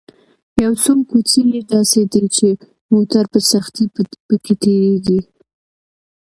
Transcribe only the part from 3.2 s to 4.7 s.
په سختۍ په کې